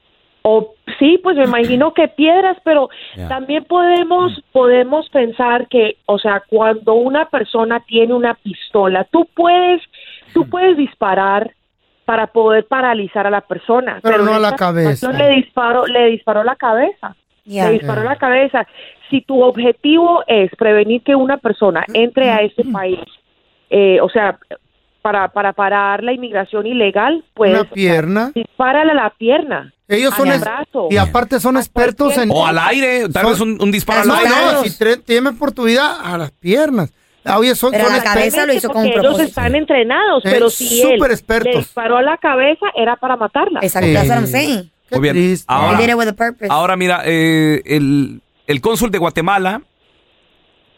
O 0.43 0.73
sí, 0.97 1.19
pues 1.21 1.37
me 1.37 1.43
imagino 1.43 1.93
que 1.93 2.07
piedras, 2.07 2.57
pero 2.65 2.89
también 3.29 3.63
podemos 3.65 4.31
podemos 4.51 5.07
pensar 5.09 5.67
que, 5.69 5.97
o 6.07 6.17
sea, 6.17 6.41
cuando 6.49 6.93
una 6.95 7.29
persona 7.29 7.79
tiene 7.87 8.15
una 8.15 8.33
pistola, 8.33 9.07
tú 9.11 9.27
puedes 9.35 9.81
tú 10.33 10.49
puedes 10.49 10.77
disparar 10.77 11.53
para 12.11 12.27
poder 12.27 12.65
paralizar 12.67 13.25
a 13.25 13.29
la 13.29 13.39
persona, 13.39 14.01
Pero 14.03 14.25
no 14.25 14.33
a 14.33 14.39
la 14.39 14.57
cabeza. 14.57 15.13
Le 15.13 15.29
disparó 15.29 15.87
le 15.87 16.07
disparó 16.07 16.43
la 16.43 16.57
cabeza. 16.57 17.15
Le 17.45 17.69
disparó 17.71 18.03
la 18.03 18.17
cabeza. 18.17 18.67
Si 19.09 19.21
tu 19.21 19.41
objetivo 19.41 20.21
es 20.27 20.51
prevenir 20.57 21.03
que 21.03 21.15
una 21.15 21.37
persona 21.37 21.85
entre 21.93 22.29
a 22.29 22.39
este 22.39 22.65
país, 22.65 22.99
eh, 23.69 24.01
o 24.01 24.09
sea, 24.09 24.37
para, 25.01 25.29
para 25.29 25.53
parar 25.53 26.03
la 26.03 26.11
inmigración 26.11 26.67
ilegal, 26.67 27.23
pues 27.33 27.53
Una 27.53 27.63
pierna. 27.63 28.31
dispárale 28.35 28.91
a 28.91 28.95
la 28.95 29.09
pierna. 29.11 29.73
Ellos 29.87 30.13
son 30.13 30.27
y 30.89 30.97
aparte 30.97 31.39
son 31.39 31.55
expertos 31.55 32.17
en 32.17 32.29
O 32.29 32.45
al 32.45 32.57
aire, 32.59 33.07
tal 33.07 33.27
vez 33.27 33.39
un, 33.39 33.57
un 33.61 33.71
disparo 33.71 34.01
al 34.01 34.11
aire. 34.11 34.29
no, 34.51 34.63
si 34.63 35.31
por 35.39 35.53
tu 35.53 35.63
vida 35.63 36.01
a 36.01 36.17
las 36.17 36.31
piernas. 36.31 36.91
Ah, 37.23 37.37
Oye, 37.37 37.53
son, 37.55 37.71
Pero 37.71 37.85
son 37.85 37.93
la 37.97 38.03
cabeza 38.03 38.45
lo 38.45 38.53
hizo 38.53 38.67
con 38.69 38.77
un 38.77 38.83
Porque 38.85 38.99
ellos 38.99 39.03
propósito. 39.15 39.29
están 39.29 39.55
entrenados, 39.55 40.23
pero 40.23 40.49
si 40.49 40.81
él 40.81 40.93
súper 40.93 41.11
expertos. 41.11 41.53
le 41.53 41.59
disparó 41.59 41.97
a 41.97 42.01
la 42.01 42.17
cabeza 42.17 42.65
era 42.75 42.95
para 42.95 43.15
matarla. 43.15 43.59
Exacto, 43.61 43.87
Sí. 43.87 43.93
that's 43.93 44.09
what 44.09 44.17
I'm 44.17 44.27
saying. 44.27 44.71
Qué 44.89 44.95
Muy 44.97 45.01
bien. 45.03 45.13
triste. 45.15 45.45
Ahora- 45.47 45.77
He 45.77 45.81
did 45.83 45.89
it 45.89 45.95
with 45.95 46.07
a 46.07 46.13
purpose. 46.13 46.47
Ahora 46.49 46.75
mira, 46.75 47.01
eh, 47.05 47.61
el, 47.65 48.21
el 48.47 48.61
cónsul 48.61 48.89
de 48.91 48.97
Guatemala, 48.97 49.61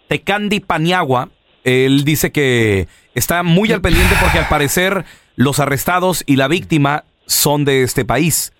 Tecandi 0.07 0.59
Paniagua, 0.59 1.29
él 1.63 2.03
dice 2.03 2.31
que 2.31 2.87
está 3.15 3.41
muy 3.43 3.71
al 3.71 3.81
pendiente 3.81 4.15
porque 4.21 4.39
al 4.39 4.47
parecer 4.49 5.05
los 5.35 5.59
arrestados 5.59 6.23
y 6.25 6.35
la 6.35 6.47
víctima 6.47 7.05
son 7.25 7.65
de 7.65 7.83
este 7.83 8.05
país. 8.05 8.51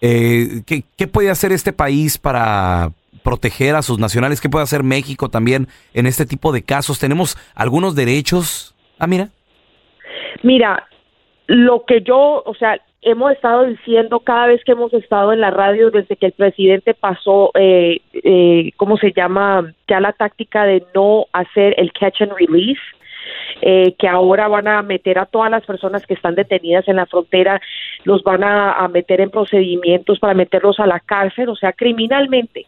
Eh, 0.00 0.62
¿qué, 0.66 0.84
qué 0.96 1.08
puede 1.08 1.30
hacer 1.30 1.50
este 1.52 1.72
país 1.72 2.16
para 2.16 2.92
proteger 3.28 3.74
a 3.74 3.82
sus 3.82 3.98
nacionales? 3.98 4.40
¿Qué 4.40 4.48
puede 4.48 4.64
hacer 4.64 4.82
México 4.82 5.28
también 5.28 5.66
en 5.92 6.06
este 6.06 6.24
tipo 6.24 6.50
de 6.50 6.62
casos? 6.62 6.98
¿Tenemos 6.98 7.36
algunos 7.54 7.94
derechos? 7.94 8.74
Ah, 8.98 9.06
mira. 9.06 9.28
Mira, 10.42 10.88
lo 11.46 11.84
que 11.84 12.00
yo, 12.00 12.42
o 12.46 12.54
sea, 12.54 12.80
hemos 13.02 13.32
estado 13.32 13.66
diciendo 13.66 14.20
cada 14.20 14.46
vez 14.46 14.62
que 14.64 14.72
hemos 14.72 14.94
estado 14.94 15.34
en 15.34 15.40
la 15.40 15.50
radio 15.50 15.90
desde 15.90 16.16
que 16.16 16.26
el 16.26 16.32
presidente 16.32 16.94
pasó, 16.94 17.50
eh, 17.54 18.00
eh, 18.14 18.70
¿cómo 18.76 18.96
se 18.96 19.12
llama? 19.12 19.74
Ya 19.88 20.00
la 20.00 20.12
táctica 20.12 20.64
de 20.64 20.82
no 20.94 21.26
hacer 21.32 21.74
el 21.76 21.92
catch 21.92 22.22
and 22.22 22.32
release. 22.32 22.80
eh, 23.60 23.94
que 23.98 24.08
ahora 24.08 24.48
van 24.48 24.68
a 24.68 24.82
meter 24.82 25.18
a 25.18 25.26
todas 25.26 25.50
las 25.50 25.64
personas 25.66 26.06
que 26.06 26.14
están 26.14 26.34
detenidas 26.34 26.86
en 26.88 26.96
la 26.96 27.06
frontera, 27.06 27.60
los 28.04 28.22
van 28.22 28.44
a, 28.44 28.72
a 28.72 28.88
meter 28.88 29.20
en 29.20 29.30
procedimientos 29.30 30.18
para 30.18 30.34
meterlos 30.34 30.78
a 30.80 30.86
la 30.86 31.00
cárcel, 31.00 31.48
o 31.48 31.56
sea, 31.56 31.72
criminalmente. 31.72 32.66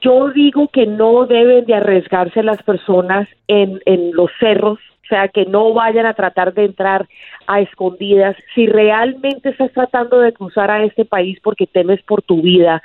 Yo 0.00 0.30
digo 0.30 0.68
que 0.68 0.86
no 0.86 1.26
deben 1.26 1.64
de 1.64 1.74
arriesgarse 1.74 2.42
las 2.42 2.62
personas 2.62 3.28
en, 3.48 3.80
en 3.86 4.12
los 4.14 4.30
cerros, 4.38 4.78
o 4.78 5.08
sea, 5.08 5.28
que 5.28 5.46
no 5.46 5.72
vayan 5.72 6.04
a 6.04 6.14
tratar 6.14 6.52
de 6.52 6.64
entrar 6.64 7.06
a 7.46 7.60
escondidas. 7.60 8.36
Si 8.54 8.66
realmente 8.66 9.50
estás 9.50 9.72
tratando 9.72 10.18
de 10.18 10.32
cruzar 10.32 10.70
a 10.70 10.82
este 10.82 11.04
país 11.04 11.38
porque 11.42 11.66
temes 11.66 12.02
por 12.02 12.22
tu 12.22 12.42
vida, 12.42 12.82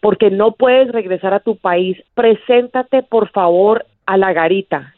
porque 0.00 0.30
no 0.30 0.52
puedes 0.52 0.92
regresar 0.92 1.34
a 1.34 1.40
tu 1.40 1.56
país, 1.56 2.00
preséntate 2.14 3.02
por 3.02 3.28
favor 3.30 3.84
a 4.06 4.16
la 4.16 4.32
garita. 4.32 4.93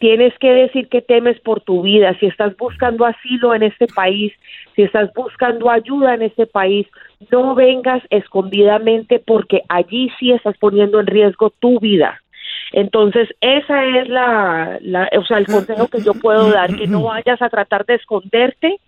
Tienes 0.00 0.36
que 0.38 0.48
decir 0.48 0.88
que 0.88 1.02
temes 1.02 1.38
por 1.40 1.60
tu 1.60 1.82
vida. 1.82 2.16
Si 2.18 2.26
estás 2.26 2.56
buscando 2.56 3.04
asilo 3.04 3.54
en 3.54 3.62
este 3.62 3.86
país, 3.86 4.32
si 4.74 4.82
estás 4.82 5.12
buscando 5.14 5.70
ayuda 5.70 6.14
en 6.14 6.22
este 6.22 6.46
país, 6.46 6.86
no 7.30 7.54
vengas 7.54 8.02
escondidamente 8.10 9.22
porque 9.24 9.62
allí 9.68 10.10
sí 10.18 10.32
estás 10.32 10.56
poniendo 10.58 10.98
en 10.98 11.06
riesgo 11.06 11.50
tu 11.50 11.78
vida. 11.78 12.20
Entonces, 12.72 13.28
esa 13.40 13.84
es 13.84 14.08
la, 14.08 14.78
la 14.80 15.08
o 15.18 15.24
sea, 15.24 15.38
el 15.38 15.46
consejo 15.46 15.86
que 15.88 16.00
yo 16.00 16.14
puedo 16.14 16.50
dar, 16.50 16.74
que 16.74 16.86
no 16.86 17.02
vayas 17.02 17.40
a 17.42 17.50
tratar 17.50 17.84
de 17.84 17.96
esconderte 17.96 18.80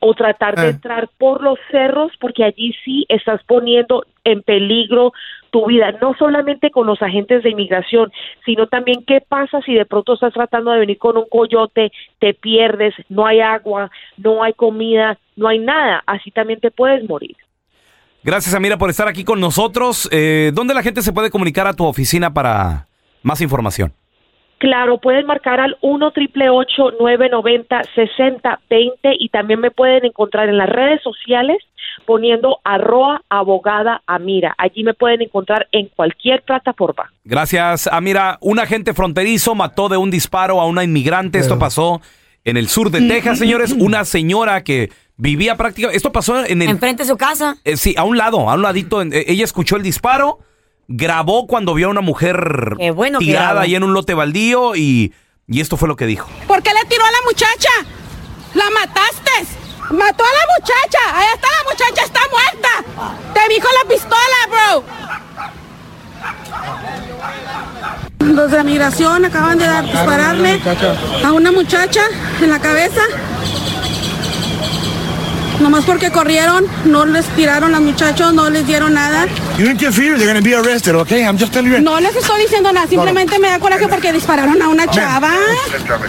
o 0.00 0.14
tratar 0.14 0.54
de 0.56 0.66
Ah. 0.66 0.70
entrar 0.70 1.08
por 1.18 1.42
los 1.42 1.58
cerros 1.70 2.12
porque 2.20 2.44
allí 2.44 2.74
sí 2.84 3.04
estás 3.08 3.42
poniendo 3.44 4.04
en 4.24 4.42
peligro 4.42 5.12
tu 5.50 5.66
vida, 5.66 5.92
no 6.02 6.14
solamente 6.18 6.70
con 6.70 6.86
los 6.86 7.00
agentes 7.00 7.42
de 7.42 7.50
inmigración, 7.50 8.12
sino 8.44 8.66
también 8.66 9.02
qué 9.06 9.20
pasa 9.26 9.60
si 9.62 9.72
de 9.74 9.86
pronto 9.86 10.14
estás 10.14 10.34
tratando 10.34 10.70
de 10.70 10.80
venir 10.80 10.98
con 10.98 11.16
un 11.16 11.24
coyote, 11.28 11.90
te 12.18 12.34
pierdes, 12.34 12.94
no 13.08 13.26
hay 13.26 13.40
agua, 13.40 13.90
no 14.18 14.42
hay 14.42 14.52
comida, 14.52 15.18
no 15.36 15.48
hay 15.48 15.58
nada, 15.58 16.02
así 16.06 16.30
también 16.30 16.60
te 16.60 16.70
puedes 16.70 17.08
morir. 17.08 17.34
Gracias, 18.22 18.54
Amira, 18.54 18.76
por 18.76 18.90
estar 18.90 19.08
aquí 19.08 19.24
con 19.24 19.40
nosotros. 19.40 20.08
Eh, 20.12 20.50
¿Dónde 20.52 20.74
la 20.74 20.82
gente 20.82 21.02
se 21.02 21.12
puede 21.12 21.30
comunicar 21.30 21.66
a 21.66 21.72
tu 21.72 21.86
oficina 21.86 22.34
para 22.34 22.86
más 23.22 23.40
información? 23.40 23.92
Claro, 24.58 24.98
pueden 24.98 25.26
marcar 25.26 25.60
al 25.60 25.76
1 25.82 26.10
triple 26.10 26.46
990 26.46 27.82
6020 27.94 29.10
y 29.18 29.28
también 29.28 29.60
me 29.60 29.70
pueden 29.70 30.04
encontrar 30.04 30.48
en 30.48 30.58
las 30.58 30.68
redes 30.68 31.00
sociales 31.02 31.58
poniendo 32.06 32.58
arroa 32.64 33.22
abogada 33.28 34.02
Amira. 34.06 34.54
Allí 34.58 34.82
me 34.84 34.94
pueden 34.94 35.22
encontrar 35.22 35.68
en 35.72 35.86
cualquier 35.94 36.42
plataforma. 36.42 37.10
Gracias, 37.24 37.86
Amira. 37.86 38.38
Un 38.40 38.58
agente 38.58 38.94
fronterizo 38.94 39.54
mató 39.54 39.88
de 39.88 39.96
un 39.96 40.10
disparo 40.10 40.60
a 40.60 40.66
una 40.66 40.84
inmigrante. 40.84 41.38
Esto 41.38 41.58
pasó 41.58 42.00
en 42.44 42.56
el 42.56 42.68
sur 42.68 42.90
de 42.90 43.02
Texas, 43.06 43.38
señores. 43.38 43.72
Una 43.72 44.04
señora 44.04 44.64
que 44.64 44.90
vivía 45.16 45.56
prácticamente... 45.56 45.96
Esto 45.96 46.12
pasó 46.12 46.44
en 46.44 46.62
el... 46.62 46.68
Enfrente 46.70 47.02
de 47.02 47.08
su 47.08 47.16
casa. 47.16 47.56
eh, 47.64 47.76
sí, 47.76 47.94
a 47.98 48.04
un 48.04 48.16
lado, 48.16 48.48
a 48.48 48.54
un 48.54 48.62
ladito. 48.62 49.02
en- 49.02 49.12
eh, 49.12 49.24
ella 49.28 49.44
escuchó 49.44 49.76
el 49.76 49.82
disparo, 49.82 50.38
grabó 50.88 51.46
cuando 51.46 51.74
vio 51.74 51.86
a 51.88 51.90
una 51.90 52.00
mujer 52.00 52.74
Qué 52.78 52.90
bueno 52.90 53.18
que 53.18 53.26
tirada 53.26 53.46
grabó. 53.48 53.60
ahí 53.60 53.74
en 53.74 53.84
un 53.84 53.92
lote 53.92 54.14
baldío 54.14 54.74
y, 54.74 55.12
y 55.46 55.60
esto 55.60 55.76
fue 55.76 55.86
lo 55.86 55.96
que 55.96 56.06
dijo. 56.06 56.28
¿Por 56.46 56.62
qué 56.62 56.70
le 56.72 56.88
tiró 56.88 57.04
a 57.04 57.10
la 57.10 57.18
muchacha? 57.26 57.70
¡La 58.54 58.70
mataste! 58.70 59.54
¡Mató 59.90 60.24
a 60.24 60.26
la 60.26 60.46
muchacha! 60.58 60.98
¡Ahí 61.14 61.26
está 61.34 61.48
la 61.48 61.70
muchacha! 61.70 62.04
¡Está 62.04 62.20
muerta! 62.30 62.68
¡Te 63.34 63.60
con 63.60 63.70
la 63.82 63.88
pistola, 63.88 64.38
bro! 64.50 64.84
Los 68.34 68.50
de 68.50 68.64
migración 68.64 69.24
acaban 69.24 69.58
de 69.58 69.66
dar, 69.66 69.84
dispararle 69.84 70.60
a 71.24 71.32
una 71.32 71.52
muchacha 71.52 72.02
en 72.40 72.50
la 72.50 72.58
cabeza. 72.60 73.00
Nomás 75.60 75.84
porque 75.84 76.10
corrieron, 76.12 76.64
no 76.84 77.04
les 77.04 77.26
tiraron 77.30 77.74
a 77.74 77.78
los 77.80 77.88
muchachos, 77.88 78.32
no 78.32 78.48
les 78.48 78.64
dieron 78.66 78.94
nada. 78.94 79.26
You 79.58 79.66
interfere, 79.66 80.16
they're 80.16 80.26
gonna 80.32 80.40
be 80.40 80.54
arrested, 80.54 80.94
okay? 80.94 81.22
I'm 81.24 81.36
just 81.36 81.52
telling 81.52 81.72
you. 81.72 81.80
No 81.80 81.98
les 81.98 82.14
estoy 82.14 82.40
diciendo 82.42 82.72
nada, 82.72 82.86
simplemente 82.86 83.38
me 83.40 83.48
da 83.48 83.58
coraje 83.58 83.88
porque 83.88 84.12
dispararon 84.12 84.60
a 84.62 84.68
una 84.68 84.86
chava. 84.86 85.32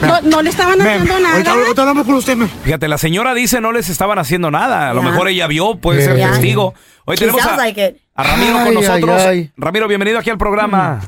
No, 0.01 0.21
no 0.21 0.41
le 0.43 0.51
estaban 0.51 0.79
haciendo 0.79 1.19
nada. 1.19 1.51
ahorita 1.51 1.81
hablamos 1.81 2.05
con 2.05 2.15
usted. 2.15 2.37
Fíjate, 2.63 2.87
la 2.87 2.99
señora 2.99 3.33
dice 3.33 3.59
no 3.59 3.71
les 3.71 3.89
estaban 3.89 4.19
haciendo 4.19 4.51
nada. 4.51 4.91
A 4.91 4.93
lo 4.93 5.01
Ya. 5.01 5.09
mejor 5.09 5.27
ella 5.29 5.47
vio, 5.47 5.75
puede 5.77 6.03
ser 6.03 6.17
Ya. 6.17 6.29
testigo. 6.31 6.75
Hoy 7.05 7.17
tenemos 7.17 7.43
a, 7.43 7.57
like 7.57 7.83
it. 7.87 7.97
a 8.15 8.23
Ramiro 8.23 8.53
con 8.63 8.73
nosotros. 8.75 9.21
ay, 9.21 9.27
ay. 9.27 9.51
Ramiro, 9.57 9.87
bienvenido 9.87 10.19
aquí 10.19 10.29
al 10.29 10.37
programa. 10.37 10.99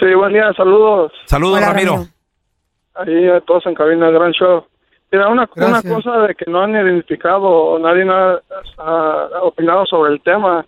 Sí, 0.00 0.06
buen 0.14 0.32
día, 0.32 0.52
saludos. 0.56 1.10
Saludos, 1.26 1.58
Hola, 1.58 1.68
Ramiro. 1.72 2.06
Ramiro. 2.94 3.28
Ahí 3.30 3.36
a 3.36 3.40
todos 3.40 3.66
en 3.66 3.74
cabina, 3.74 4.08
gran 4.10 4.30
show. 4.32 4.64
Mira, 5.14 5.28
una, 5.28 5.48
una 5.56 5.78
cosa 5.94 6.18
de 6.26 6.34
que 6.34 6.50
no 6.50 6.60
han 6.60 6.72
identificado 6.72 7.42
o 7.44 7.78
nadie 7.78 8.04
ha, 8.10 8.40
ha 8.78 9.42
opinado 9.42 9.86
sobre 9.86 10.12
el 10.12 10.20
tema. 10.22 10.64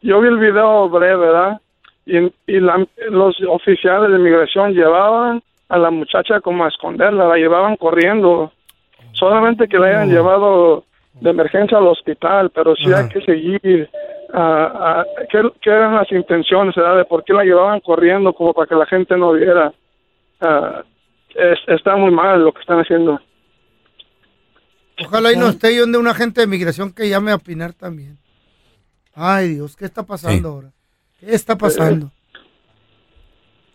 Yo 0.00 0.20
vi 0.20 0.28
el 0.28 0.38
video 0.38 0.88
breve, 0.88 1.16
¿verdad? 1.16 1.60
Y, 2.06 2.18
y 2.46 2.60
la- 2.60 2.86
los 3.10 3.36
oficiales 3.48 4.10
de 4.10 4.16
inmigración 4.16 4.72
llevaban 4.72 5.42
a 5.68 5.78
la 5.78 5.90
muchacha 5.90 6.40
como 6.40 6.64
a 6.64 6.68
esconderla, 6.68 7.26
la 7.28 7.36
llevaban 7.36 7.76
corriendo. 7.76 8.52
Solamente 9.12 9.68
que 9.68 9.78
la 9.78 9.86
hayan 9.86 10.08
llevado 10.14 10.84
de 11.20 11.30
emergencia 11.30 11.78
al 11.78 11.86
hospital, 11.86 12.50
pero 12.50 12.74
sí 12.76 12.86
hay 12.92 13.08
que 13.08 13.20
seguir. 13.22 13.88
ah, 14.32 14.72
ah, 14.74 15.04
¿qué, 15.30 15.42
qué 15.60 15.70
eran 15.70 15.94
las 15.94 16.10
intenciones, 16.10 16.74
verdad? 16.74 16.96
De 16.96 17.04
por 17.04 17.22
qué 17.22 17.32
la 17.32 17.44
llevaban 17.44 17.80
corriendo 17.80 18.32
como 18.32 18.52
para 18.52 18.66
que 18.66 18.74
la 18.74 18.86
gente 18.86 19.16
no 19.16 19.32
viera. 19.32 19.72
Ah, 20.40 20.82
es- 21.34 21.68
está 21.68 21.94
muy 21.96 22.10
mal 22.10 22.42
lo 22.44 22.52
que 22.52 22.60
están 22.60 22.80
haciendo. 22.80 23.20
Ojalá 25.04 25.32
y 25.32 25.36
no 25.36 25.48
esté 25.48 25.74
yo 25.74 25.86
de 25.86 25.98
un 25.98 26.06
agente 26.08 26.40
de 26.40 26.46
migración 26.46 26.92
que 26.92 27.08
llame 27.08 27.32
a 27.32 27.36
opinar 27.36 27.72
también. 27.72 28.18
Ay, 29.14 29.54
Dios, 29.54 29.76
¿qué 29.76 29.84
está 29.84 30.02
pasando 30.04 30.38
Sí. 30.38 30.44
ahora? 30.44 30.72
¿Qué 31.20 31.34
está 31.34 31.56
pasando? 31.58 32.10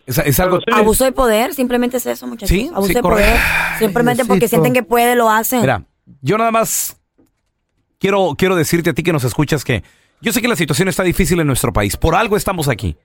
Es, 0.06 0.18
es 0.18 0.40
algo... 0.40 0.58
Abuso 0.72 1.04
de 1.04 1.12
poder, 1.12 1.54
simplemente 1.54 1.98
es 1.98 2.06
eso, 2.06 2.26
muchachos. 2.26 2.48
Sí, 2.48 2.68
Abuso 2.72 2.88
sí, 2.88 2.94
de 2.94 3.02
poder. 3.02 3.38
Simplemente 3.78 4.24
porque 4.24 4.48
sienten 4.48 4.72
que 4.72 4.82
puede, 4.82 5.14
lo 5.14 5.30
hacen. 5.30 5.60
Mira, 5.60 5.84
yo 6.20 6.36
nada 6.38 6.50
más 6.50 6.96
quiero, 7.98 8.34
quiero 8.36 8.56
decirte 8.56 8.90
a 8.90 8.92
ti 8.94 9.02
que 9.02 9.12
nos 9.12 9.24
escuchas 9.24 9.64
que 9.64 9.82
yo 10.20 10.32
sé 10.32 10.42
que 10.42 10.48
la 10.48 10.56
situación 10.56 10.88
está 10.88 11.02
difícil 11.02 11.38
en 11.40 11.46
nuestro 11.46 11.72
país. 11.72 11.96
Por 11.96 12.14
algo 12.14 12.36
estamos 12.36 12.68
aquí, 12.68 12.96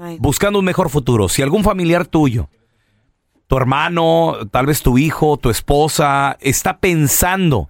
Ay. 0.00 0.16
buscando 0.18 0.58
un 0.58 0.64
mejor 0.64 0.88
futuro. 0.88 1.28
Si 1.28 1.42
algún 1.42 1.62
familiar 1.62 2.06
tuyo, 2.06 2.48
tu 3.46 3.56
hermano, 3.56 4.36
tal 4.50 4.66
vez 4.66 4.82
tu 4.82 4.98
hijo, 4.98 5.36
tu 5.36 5.50
esposa, 5.50 6.36
está 6.40 6.78
pensando 6.78 7.68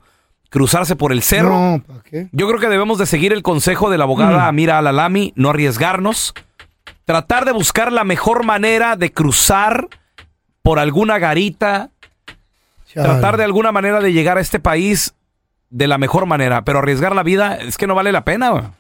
cruzarse 0.49 0.97
por 0.97 1.12
el 1.12 1.23
cerro, 1.23 1.50
No, 1.50 1.83
¿para 1.87 2.00
qué? 2.02 2.28
yo 2.33 2.47
creo 2.49 2.59
que 2.61 2.68
debemos 2.68 2.99
de 2.99 3.04
seguir 3.06 3.33
el 3.33 3.42
consejo 3.42 3.90
de 3.90 3.99
la 3.99 4.04
abogada 4.04 4.47
Amira 4.49 4.78
Alalami, 4.78 5.33
no 5.37 5.50
arriesgarnos, 5.50 6.33
tratar 7.04 7.45
de 7.45 7.52
buscar 7.52 7.92
la 7.92 8.04
mejor 8.04 8.45
manera 8.45 8.97
de 8.97 9.12
cruzar 9.12 9.88
por 10.62 10.78
alguna 10.78 11.18
garita, 11.18 11.90
Chale. 12.87 13.09
tratar 13.09 13.37
de 13.37 13.45
alguna 13.45 13.71
manera 13.73 14.00
de 14.00 14.12
llegar 14.12 14.38
a 14.38 14.40
este 14.40 14.59
país 14.61 15.14
de 15.68 15.88
la 15.88 15.99
mejor 15.99 16.25
manera, 16.26 16.62
pero 16.64 16.78
arriesgar 16.78 17.14
la 17.14 17.23
vida 17.23 17.56
es 17.56 17.76
que 17.76 17.87
no 17.87 17.95
vale 17.95 18.12
la 18.12 18.25
pena. 18.25 18.73